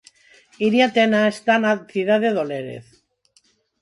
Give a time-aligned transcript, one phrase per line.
[0.67, 2.87] Iria Tena está na cidade do Lérez...